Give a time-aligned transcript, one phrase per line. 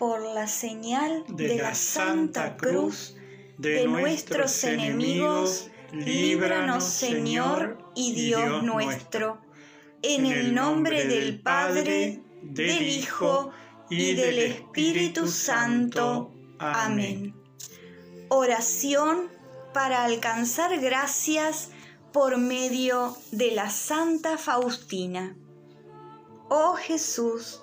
[0.00, 3.16] por la señal de, la Santa Cruz
[3.58, 9.42] de nuestros enemigos, líbranos Señor y Dios nuestro.
[10.00, 13.50] En el nombre del Padre, del Hijo
[13.90, 16.32] y del Espíritu Santo.
[16.58, 17.34] Amén.
[18.30, 19.28] Oración
[19.74, 21.72] para alcanzar gracias
[22.10, 25.36] por medio de la Santa Faustina.
[26.48, 27.60] Oh Jesús,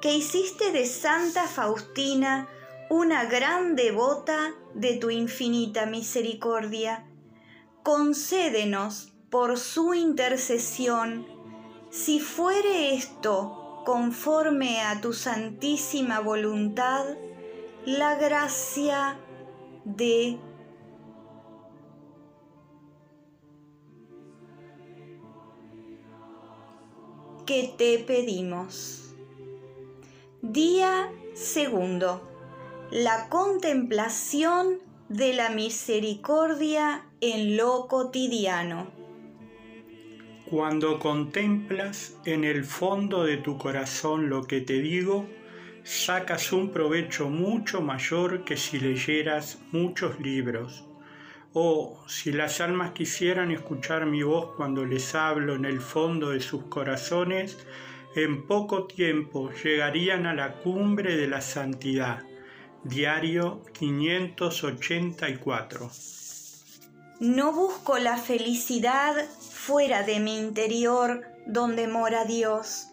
[0.00, 2.48] que hiciste de Santa Faustina
[2.88, 7.06] una gran devota de tu infinita misericordia,
[7.82, 11.26] concédenos por su intercesión,
[11.90, 17.04] si fuere esto conforme a tu santísima voluntad,
[17.84, 19.18] la gracia
[19.84, 20.38] de
[27.46, 29.05] que te pedimos.
[30.52, 32.22] Día segundo.
[32.92, 38.86] La contemplación de la misericordia en lo cotidiano.
[40.48, 45.26] Cuando contemplas en el fondo de tu corazón lo que te digo,
[45.82, 50.84] sacas un provecho mucho mayor que si leyeras muchos libros.
[51.54, 56.40] O si las almas quisieran escuchar mi voz cuando les hablo en el fondo de
[56.40, 57.58] sus corazones,
[58.16, 62.24] en poco tiempo llegarían a la cumbre de la santidad.
[62.82, 65.90] Diario 584.
[67.20, 72.88] No busco la felicidad fuera de mi interior donde mora Dios.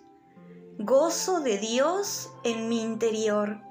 [0.77, 3.61] Gozo de Dios en mi interior.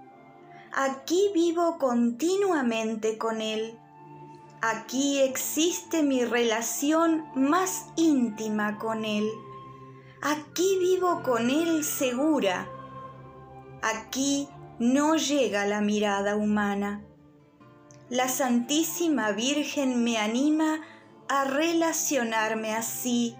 [0.72, 3.78] Aquí vivo continuamente con Él.
[4.62, 9.28] Aquí existe mi relación más íntima con Él.
[10.24, 12.68] Aquí vivo con Él segura.
[13.82, 14.48] Aquí
[14.78, 17.02] no llega la mirada humana.
[18.08, 20.80] La Santísima Virgen me anima
[21.28, 23.34] a relacionarme así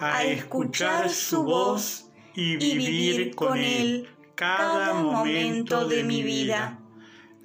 [0.00, 6.78] a escuchar su voz y vivir con Él cada momento de mi vida.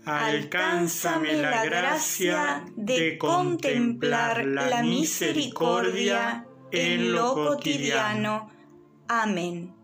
[0.05, 8.49] Alcánzame la gracia de contemplar la misericordia en lo cotidiano.
[9.07, 9.76] Amén.